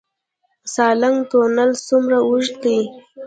[0.73, 2.79] سالنګ تونل څومره اوږد دی؟